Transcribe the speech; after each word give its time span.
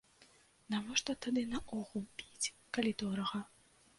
Навошта 0.75 1.13
тады 1.25 1.43
наогул 1.51 2.03
піць, 2.21 2.51
калі 2.79 2.91
дорага? 3.03 3.45